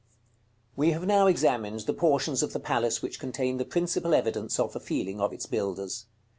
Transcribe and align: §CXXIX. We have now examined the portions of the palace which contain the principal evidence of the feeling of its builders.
§CXXIX. 0.03 0.77
We 0.77 0.91
have 0.93 1.05
now 1.05 1.27
examined 1.27 1.81
the 1.81 1.93
portions 1.93 2.41
of 2.41 2.53
the 2.53 2.59
palace 2.59 3.03
which 3.03 3.19
contain 3.19 3.57
the 3.57 3.65
principal 3.65 4.15
evidence 4.15 4.59
of 4.59 4.73
the 4.73 4.79
feeling 4.79 5.21
of 5.21 5.31
its 5.31 5.45
builders. 5.45 6.07